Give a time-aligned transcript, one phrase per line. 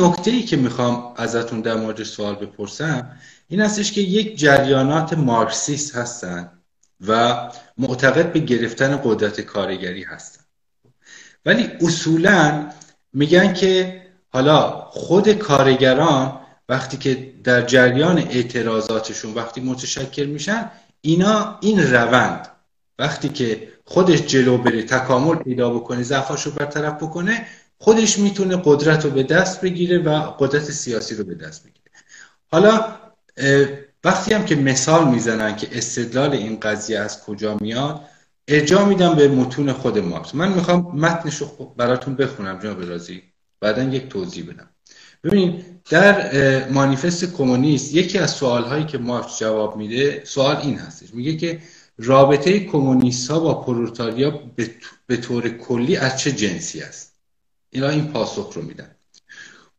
[0.00, 3.16] نکته ای که می‌خوام ازتون در مورد سوال بپرسم
[3.48, 6.50] این هستش که یک جریانات مارکسیست هستن
[7.06, 7.36] و
[7.78, 10.40] معتقد به گرفتن قدرت کارگری هستن.
[11.46, 12.70] ولی اصولا
[13.12, 21.92] میگن که حالا خود کارگران وقتی که در جریان اعتراضاتشون وقتی متشکل میشن اینا این
[21.92, 22.48] روند
[22.98, 27.46] وقتی که خودش جلو بره تکامل پیدا بکنه ضعفاش رو برطرف بکنه
[27.82, 31.90] خودش می‌تونه قدرت رو به دست بگیره و قدرت سیاسی رو به دست بگیره.
[32.52, 32.96] حالا
[34.04, 38.00] وقتی هم که مثال می‌زنن که استدلال این قضیه از کجا میاد
[38.48, 40.34] ارجاع میدم به متون خود مارکس.
[40.34, 43.22] من می‌خوام متنش رو براتون بخونم جناب رازی.
[43.60, 44.68] بعدا یک توضیح بدم.
[45.24, 51.14] ببینید در مانیفست کمونیست یکی از سوال هایی که مارکس جواب میده سوال این هستش.
[51.14, 51.60] میگه که
[51.98, 54.40] رابطه کمونیست ها با پرولتاریا
[55.06, 57.09] به طور کلی از چه جنسی است؟
[57.70, 58.90] اینا این پاسخ رو میدن.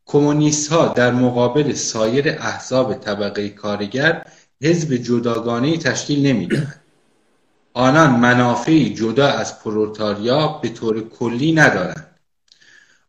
[0.06, 4.26] کمونیست ها در مقابل سایر احزاب طبقه کارگر
[4.62, 6.80] حزب جداگانه تشکیل نمی‌دهند.
[7.74, 12.18] آنان منافعی جدا از پرولتاریا به طور کلی ندارند.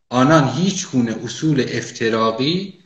[0.08, 2.78] آنان هیچ گونه اصول افتراقی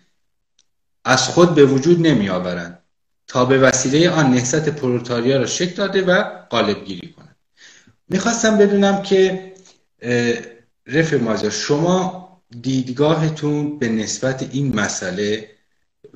[1.04, 2.78] از خود به وجود نمی آورند
[3.26, 7.36] تا به وسیله آن نهضت پرولتاریا را شکل داده و قالب گیری کنند.
[8.08, 9.52] می‌خواستم بدونم که
[10.88, 12.28] رفع ماجرا شما
[12.62, 15.48] دیدگاهتون به نسبت این مسئله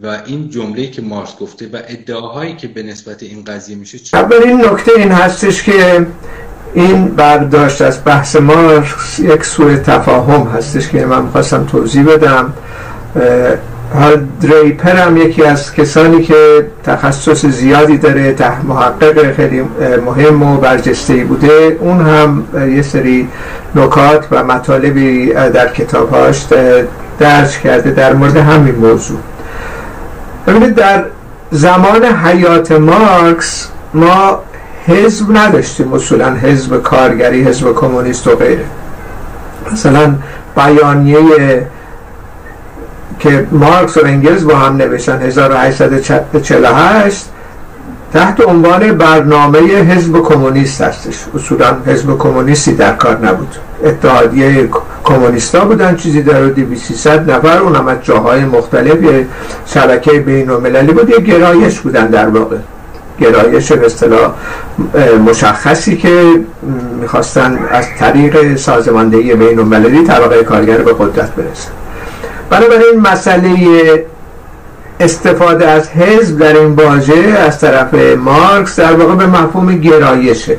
[0.03, 4.17] و این جمله که مارس گفته و ادعاهایی که به نسبت این قضیه میشه چی؟
[4.17, 6.06] اولین نکته این هستش که
[6.75, 12.55] این برداشت از بحث مارکس یک سوء تفاهم هستش که من می‌خواستم توضیح بدم
[14.41, 18.37] دریپر هم یکی از کسانی که تخصص زیادی داره
[18.69, 19.62] محقق خیلی
[20.07, 21.77] مهم و برجسته بوده.
[21.81, 22.45] اون هم
[22.77, 23.29] یه سری
[23.75, 26.47] نکات و مطالبی در کتابهاش
[27.19, 29.19] درج کرده در مورد همین موضوع.
[30.47, 31.05] ببینید در
[31.51, 34.42] زمان حیات مارکس ما
[34.86, 38.64] حزب نداشتیم اصولا حزب کارگری حزب کمونیست و غیره.
[39.73, 40.14] مثلا
[40.57, 41.67] بیانیه
[43.23, 47.29] که مارکس و انگلز با هم نوشتن 1848
[48.13, 51.17] تحت عنوان برنامه حزب کمونیست هستش.
[51.35, 53.57] اصولا حزب کمونیستی در کار نبود.
[53.85, 54.69] اتحادیه
[55.05, 59.27] کمونیستا بودن چیزی در حدود 300 نفر اون از جاهای مختلف یه
[59.67, 62.57] شبکه بین المللی بود یه گرایش بودن در واقع.
[63.21, 64.33] گرایش به اصطلاح
[65.27, 66.25] مشخصی که
[67.01, 71.82] می‌خواستن از طریق سازماندهی بین المللی طبقه کارگر به قدرت برسن.
[72.52, 74.07] بنابراین مسئله
[75.01, 80.57] استفاده از حزب در این واژه از طرف مارکس در واقع به مفهوم گرایشه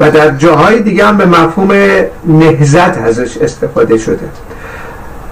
[0.00, 1.72] و در جاهای دیگه هم به مفهوم
[2.24, 4.28] نهزت ازش استفاده شده.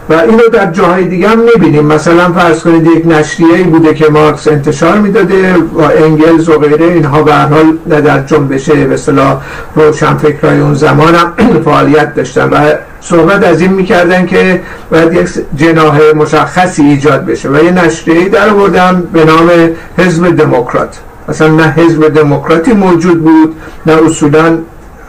[0.08, 1.86] و اینو در جاهای دیگه هم می‌بینیم.
[1.86, 7.22] مثلا فرض کنید یک نشریه بوده که مارکس انتشار می‌داده و انگلز و غیره اینها
[7.22, 9.40] به حال در جنبش به اصطلاح
[9.74, 11.32] روشنفکرای اون زمان هم
[11.64, 14.60] فعالیت داشتن و صحبت از این می‌کردن که
[14.90, 19.50] باید یک جناح مشخصی ایجاد بشه و یه نشریه در آوردن به نام
[19.98, 20.98] حزب دموکرات.
[21.28, 24.58] مثلا نه حزب دموکراتی موجود بود نه اصولا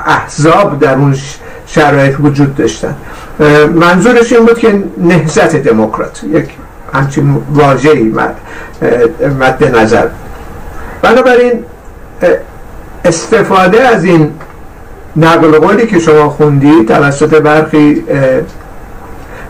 [0.06, 1.16] احزاب در اون
[1.68, 2.96] شرایط وجود داشتن.
[3.74, 6.50] منظورش این بود که نهزت دموکرات یک
[6.94, 8.14] همچین واژه‌ای
[9.40, 10.08] مد نظر.
[11.02, 11.54] بنابراین
[13.06, 14.32] استفاده از این
[15.16, 18.04] نقل قولی که شما خوندی توسط برخی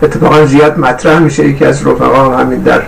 [0.04, 1.48] اتفاقا زیاد مطرح میشه.
[1.48, 2.82] یکی از رفقا همین در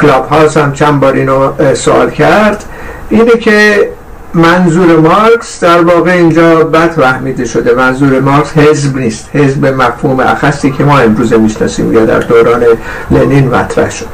[0.00, 2.64] کلاب هاوس هم چند بار اینو سوال کرد.
[3.08, 3.88] اینه که
[4.34, 7.74] منظور مارکس در واقع اینجا بد فهمیده شده.
[7.74, 9.28] منظور مارکس حزب نیست.
[9.32, 12.64] حزب مفهوم اخصی که ما امروزه می‌شناسیم یا در دوران
[13.10, 14.08] لنین مطرح شد.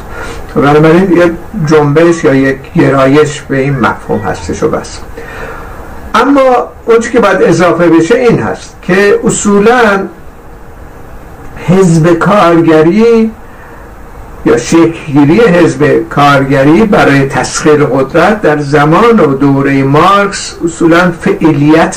[0.55, 1.33] بنابراین یک
[1.67, 4.99] جنبش یا یک گرایش به این مفهوم هستش و بس.
[6.15, 10.09] اما اونچه که باید اضافه بشه این هست که اصولا
[11.69, 13.31] حزب کارگری
[14.47, 21.97] یا شکلگیری حزب کارگری برای تسخیر قدرت در زمان و دوره مارکس اصولا فعالیت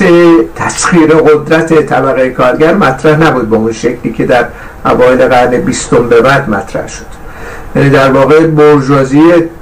[0.55, 4.45] تسخیر قدرت طبقه کارگر مطرح نبود به اون شکلی که در
[4.85, 7.05] اوایل قرن بیستم به بعد مطرح شد.
[7.75, 9.21] یعنی در واقع برجوازی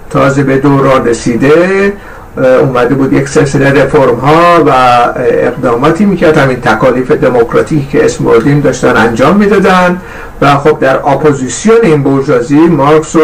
[0.09, 1.93] تازه به دوران رسیده
[2.37, 4.71] اومده بود یک سلسله رفرم ها و
[5.17, 6.37] اقداماتی می‌کرد.
[6.37, 10.01] همین تکالیف دموکراتیک که اسم بردیم داشتن انجام می‌دادن.
[10.41, 13.19] و خب در اپوزیسیون این بورژوازی مارکس و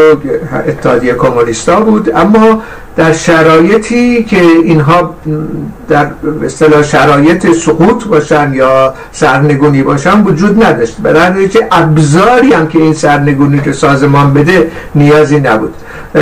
[0.68, 2.12] اتحادیه کمونیستا بود.
[2.16, 2.62] اما
[2.96, 5.16] در شرایطی که اینها
[5.90, 6.08] در
[6.46, 10.98] اصطلاح شرایط سقوط باشن یا سرنگونی باشن وجود نداشت.
[10.98, 15.74] برای چه ابزاری هم که این سرنگونی رو سازمان بده نیازی نبود.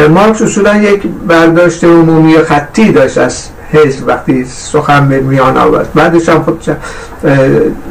[0.09, 5.93] مارکس اصولا یک برداشت عمومی خطی داشت از حزب وقتی سخن به میان آورد.
[5.95, 6.57] بعدش هم خب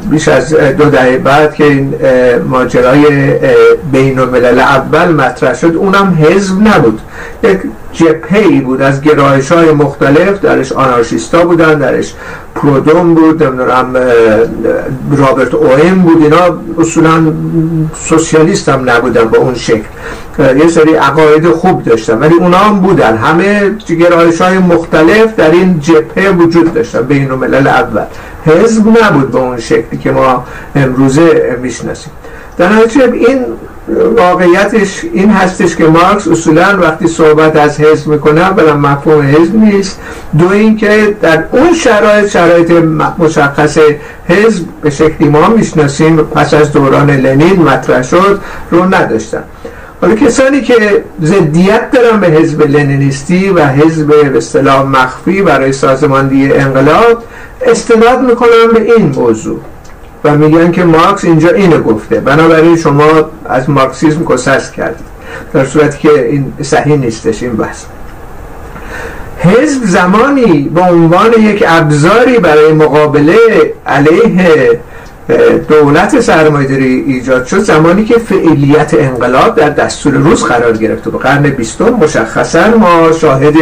[0.09, 1.93] بیش از دو دهه بعد که این
[2.49, 3.33] ماجرای
[3.91, 7.01] بین الملل اول مطرح شد اونم حزب نبود.
[7.43, 7.59] یک
[7.93, 12.13] جپه ای بود از گرایش های مختلف درش آنارشیستا بودن درش
[12.55, 13.93] پرودوم بود نمی‌دونم
[15.17, 17.33] رابرت اویم بود اینا اصولا
[17.95, 19.83] سوسیالیست هم نبودن با اون شکل.
[20.39, 23.17] یه سری عقاید خوب داشتن ولی اونا هم بودن.
[23.17, 28.03] همه گرایش های مختلف در این جبهه وجود داشتن بین الملل اول.
[28.45, 30.45] حزب نبود به اون شکلی که ما
[30.75, 32.11] امروزه می‌شناسیم.
[32.57, 32.69] در
[33.13, 33.45] این
[34.17, 39.99] واقعیتش این هستش که مارکس اصولا وقتی صحبت از حزب می‌کنه اولا مفهوم حزب نیست.
[40.37, 42.71] دو اینکه در اون شرایط شرایط
[43.19, 43.77] مشخص
[44.27, 48.39] حزب به شکلی ما می‌شناسیم پس از دوران لنین مطرح شد
[48.71, 49.43] رو نداشتن.
[50.01, 56.53] حالا کسانی که ضدیت دارن به حزب لنینیستی و حزب به اصطلاح مخفی برای سازماندهی
[56.53, 57.23] انقلاب
[57.61, 59.59] استناد می‌کنن به این موضوع.
[60.23, 62.19] و میگن که مارکس اینجا اینو گفته.
[62.19, 63.09] بنابراین شما
[63.45, 65.05] از مارکسیزم گسست کردید.
[65.53, 67.83] در صورتی که این صحیح نیستش این بحث.
[69.39, 73.37] حزب زمانی به عنوان یک ابزاری برای مقابله
[73.87, 74.79] علیه
[75.67, 81.17] دولت سرمایه‌داری ایجاد شد زمانی که فعالیت انقلاب در دستور روز قرار گرفت و به
[81.17, 83.53] قرن بیستم مشخصا ما شاهد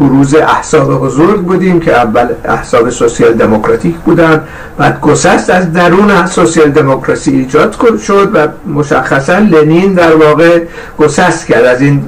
[0.00, 4.42] بروز احزاب حضور بودیم که اول احزاب سوسیال دموکراتیک بودن
[4.78, 7.76] بعد گسست از درون سوسیال دموکراسی ایجاد
[8.06, 10.60] شد و مشخصا لنین در واقع
[10.98, 11.64] گسست کرد.
[11.64, 12.02] از این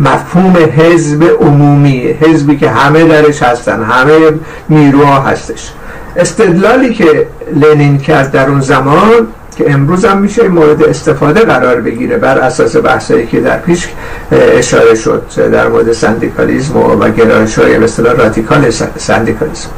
[0.00, 4.32] مفهوم حزب عمومی حزبی که همه درش هستن همه
[4.70, 5.72] نیروها هستش.
[6.16, 12.16] استدلالی که لنین کرد در اون زمان که امروز هم میشه مورد استفاده قرار بگیره
[12.16, 13.88] بر اساس بحثایی که در پیش
[14.32, 15.22] اشاره شد
[15.52, 19.68] در مورد سندیکالیزم و, گرایش های مثل رادیکال سندیکالیزم.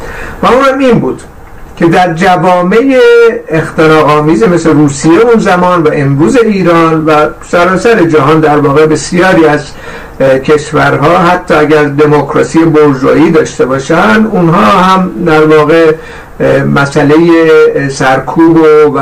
[0.43, 1.23] و اون این بود
[1.77, 2.99] که در جوامع
[3.49, 9.47] اختراق آمیز مثل روسیه اون زمان و امروز ایران و سراسر جهان در واقع بسیاری
[9.47, 9.61] از
[10.21, 15.95] کشورها حتی اگر دموکراسی برجوایی داشته باشن اونها هم در واقع
[16.75, 17.17] مسئله
[17.89, 18.59] سرکوب
[18.95, 19.01] و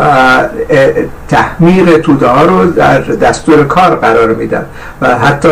[1.28, 4.66] تحمیق توده ها رو در دستور کار قرار میدن
[5.00, 5.48] و حتی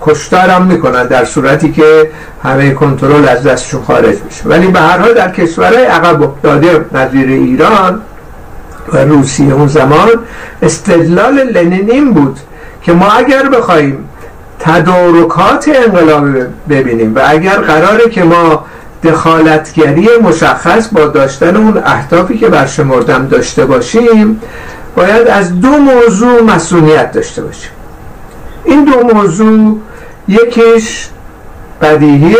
[0.00, 2.10] کشتار هم می‌کنن در صورتی که
[2.44, 4.42] همه کنترل از دستشون خارج میشه.
[4.44, 8.00] ولی به هر حال در کشورهای عقب افتاده نظیر ایران
[8.92, 10.08] و روسیه اون زمان
[10.62, 12.38] استدلال لنین بود
[12.82, 14.08] که ما اگر بخوایم
[14.58, 16.26] تدارکات انقلاب
[16.70, 18.64] ببینیم و اگر قراره که ما
[19.02, 24.40] دخالتگری مشخص با داشتن اون اهدافی که برشمردم داشته باشیم
[24.96, 27.70] باید از دو موضوع مسئولیت داشته باشیم.
[28.64, 29.78] این دو موضوع
[30.28, 31.08] یکیش
[31.80, 32.36] بدیهی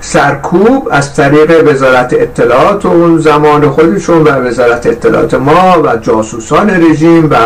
[0.00, 6.70] سرکوب از طریق وزارت اطلاعات و اون زمان خودشون و وزارت اطلاعات ما و جاسوسان
[6.70, 7.36] رژیم و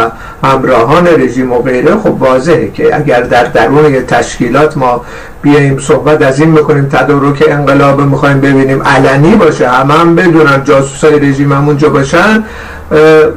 [0.47, 5.05] همراهان رژیم و غیره خب واضحه که اگر در درون تشکیلات ما
[5.43, 11.20] بیاییم صحبت از این می‌کنیم تدارک انقلاب می‌خوایم ببینیم علنی باشه همه هم بدونن جاسوسای
[11.20, 12.44] رژیم هم اونجا باشن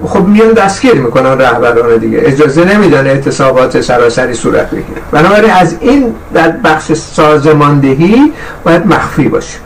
[0.06, 2.22] خب میان دستگیر می‌کنن رهبران دیگه.
[2.22, 5.02] اجازه نمیدن اعتصابات سراسری صورت بگیره.
[5.12, 8.34] بنابراین از این در بخش سازماندهی
[8.64, 9.58] باید مخفی باشه.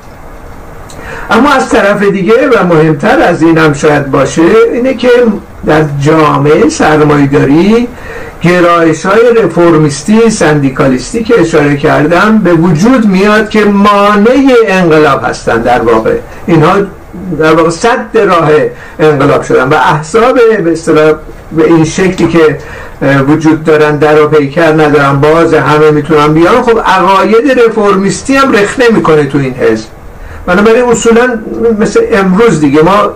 [1.29, 4.41] اما از طرف دیگه و مهمتر از این هم شاید باشه
[4.73, 5.09] اینه که
[5.65, 7.87] در جامعه سرمایداری
[8.41, 15.81] گرایش های رفرمیستی سندیکالیستی که اشاره کردم به وجود میاد که مانع انقلاب هستند در
[15.81, 16.15] واقع.
[16.47, 16.73] اینها
[17.39, 18.49] در واقع صد راه
[18.99, 21.13] انقلاب شدن و احزاب به اصطلاح
[21.51, 22.57] به این شکلی که
[23.27, 26.61] وجود دارن در و پیکر ندارن باز همه می‌تونن بیان.
[26.61, 29.85] خب عقاید رفرمیستی هم رخ نمی‌کنه تو این حزب.
[30.45, 31.39] بنابراین اصولا
[31.79, 33.13] مثل امروز دیگه ما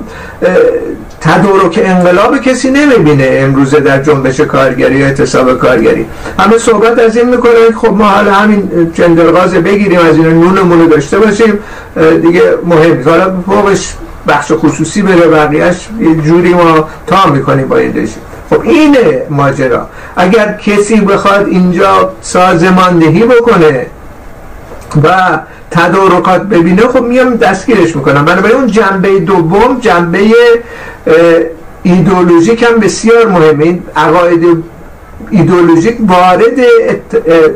[1.22, 6.06] تدارک انقلاب کسی نمی‌بینه امروزه در جنبش کارگری یا اعتصاب کارگری.
[6.40, 11.20] همه صحبت از این می‌کنه خب ما حالا همین چندرغاز بگیریم از این نونمون داشته
[11.20, 11.60] باشیم
[12.22, 13.94] دیگه مهم حالا فوقش
[14.28, 18.22] بخش خصوصی بره بقیهش یه جوری ما تا می‌کنیم با این رژیم.
[18.50, 19.88] خب اینه ماجرا.
[20.16, 23.86] اگر کسی بخواد اینجا سازماندهی بکنه
[25.04, 25.40] و
[25.72, 28.26] تدارکات ببینه خب میام دستگیرش می‌کنم.
[28.26, 30.20] بنابراین اون جنبه دوم جنبه
[31.84, 33.64] ایدولوژیک هم بسیار مهمه.
[33.64, 34.64] این عقاید
[35.30, 36.56] ایدولوژیک وارد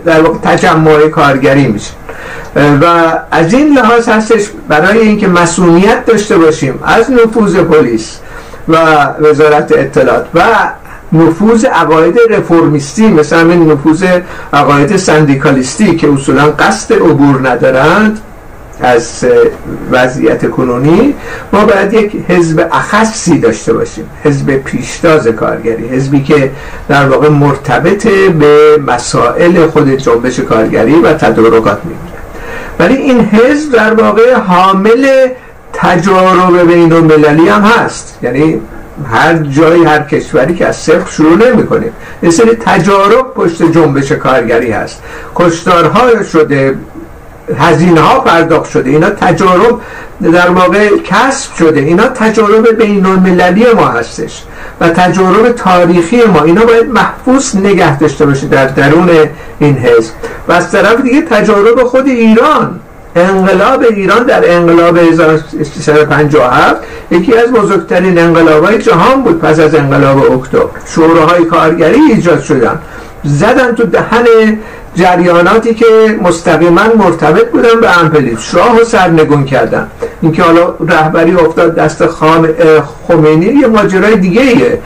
[0.05, 1.91] در واقع تجمع کارگری میشه.
[2.81, 2.85] و
[3.31, 8.17] از این لحاظ هستش برای اینکه مسئولیت داشته باشیم از نفوذ پلیس
[8.67, 8.77] و
[9.19, 10.25] وزارت اطلاعات.
[10.33, 10.41] و
[11.15, 14.05] نفوذ عقاید رفرمیستی مثل همین نفوذ
[14.53, 18.21] عقاید سندیکالیستی که اصولا قصد عبور ندارند
[18.81, 19.25] از
[19.91, 21.13] وضعیت کنونی
[21.53, 26.51] ما باید یک حزب اخصی داشته باشیم حزب پیشتاز کارگری حزبی که
[26.87, 32.15] در واقع مرتبط به مسائل خود جنبش کارگری و تدارکات می‌گیره
[32.79, 35.07] ولی این حزب در واقع حامل
[35.73, 38.19] تجارب بین المللی هم هست.
[38.21, 38.61] یعنی
[39.11, 41.91] هر جایی هر کشوری که از صفر شروع نمی کنیم
[42.23, 45.01] یه سری تجارب پشت جنبش کارگری هست.
[45.35, 46.75] کشتارها شده
[47.59, 48.89] هزینه ها پرداخت شده.
[48.89, 49.81] اینا تجارب
[50.21, 51.79] در واقع کسب شده.
[51.79, 54.43] اینا تجارب بین المللی ما هستش
[54.81, 56.43] و تجارب تاریخی ما.
[56.43, 59.09] اینا باید محفوظ نگه داشته باشه در درون
[59.59, 60.13] این حزب.
[60.47, 62.79] و از طرف دیگه تجارب خود ایران.
[63.15, 66.75] انقلاب ایران در انقلاب 1357
[67.11, 70.79] یکی از بزرگترین انقلابهای جهان بود پس از انقلاب اکتبر.
[70.85, 72.79] شوراهای کارگری ایجاد شدن.
[73.23, 74.25] زدن تو دهن
[74.95, 75.85] جریاناتی که
[76.23, 79.87] مستقیما مرتبط بودن به امپلیت شاه و سرنگون کردن.
[80.21, 82.47] اینکه حالا رهبری افتاد دست خام
[83.07, 84.79] خمینی یه ماجرای دیگه ایه.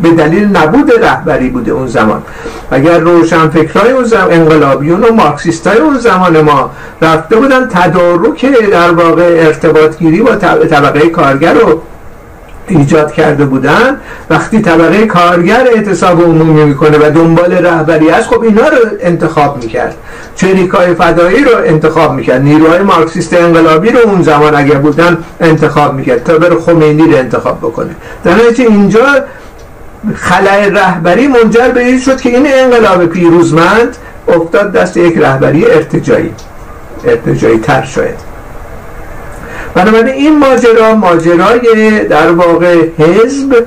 [0.00, 2.22] به دلیل نبود رهبری بوده اون زمان.
[2.70, 6.70] اگر روشن فکرهای اون زمان انقلابیون و مارکسیستای اون زمان ما
[7.02, 10.36] رفته بودن تدارک در واقع ارتباطگیری با
[10.70, 11.82] طبقه کارگر رو
[12.70, 13.96] ایجاد کرده بودن
[14.30, 19.94] وقتی طبقه کارگر اعتصاب عمومی می‌کنه و دنبال رهبری است خب اینا رو انتخاب می‌کرد.
[20.36, 22.42] چریکای فدایی رو انتخاب می‌کرد.
[22.42, 27.58] نیروهای مارکسیست انقلابی رو اون زمان اگر بودن انتخاب می‌کرد تا بر خمینی رو انتخاب
[27.58, 27.90] بکنه.
[28.24, 29.04] در نتیجه اینجا
[30.14, 33.96] خلای رهبری منجر به این شد که این انقلاب پیروزمند
[34.28, 36.32] افتاد دست یک رهبری ارتجایی.
[37.04, 38.29] ارتجایی تر شاید
[39.74, 43.66] بنابراین این ماجرا ماجرای در واقع حزب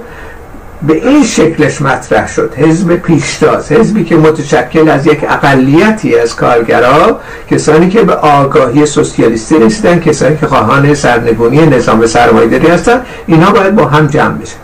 [0.87, 2.53] به این شکلش مطرح شد.
[2.57, 7.19] حزب پیشتاز حزبی که متشکل از یک اقلیتی از کارگرا
[7.51, 13.75] کسانی که به آگاهی سوسیالیستی رسیدن کسانی که خواهان سرنگونی نظام سرمایه‌داری هستن اینا باید
[13.75, 14.55] با هم جمع بشن.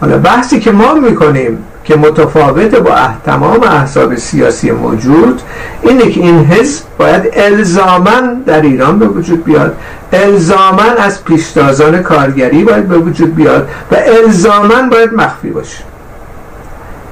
[0.00, 2.94] حالا بحثی که ما می‌کنیم که متفاوت با
[3.26, 5.42] تمام احزاب سیاسی موجود
[5.82, 9.76] اینه که این حزب باید الزامن در ایران به وجود بیاد
[10.12, 15.84] الزامن از پیشتازان کارگری باید به وجود بیاد و الزامن باید مخفی باشه.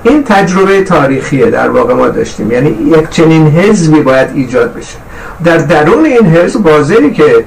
[0.03, 2.53] این تجربه تاریخیه در واقع ما داشتیم.
[2.53, 4.97] یعنی یک چنین حزبی باید ایجاد بشه.
[5.45, 7.45] در درون این حزب واضحی که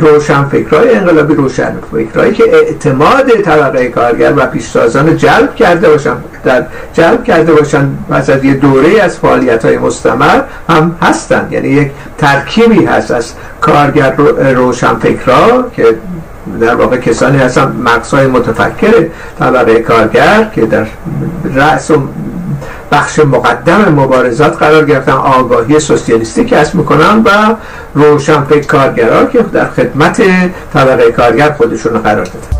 [0.00, 6.66] روشن فکرهای انقلابی روشن فکرهایی که اعتماد طبقه کارگر و پیشتازان جلب کرده باشن در
[6.92, 11.90] جلب کرده باشن پس از یه دوره از فعالیت های مستمر هم هستند یعنی یک
[12.18, 14.14] ترکیبی هست از کارگر
[14.54, 15.84] روشن فکرها که
[16.60, 19.06] در واقع کسانی هستن مقصای متفکر
[19.38, 20.86] طبقه کارگر که در
[21.54, 22.08] رأس و
[22.94, 25.12] بخش مقدم مبارزات قرار گرفتن.
[25.12, 27.54] آگاهی سوسیالیستی کسب می‌کنن و
[27.94, 30.22] روشن فکر کارگرها که در خدمت
[30.74, 32.53] طبقه کارگر خودشون قرار دادن.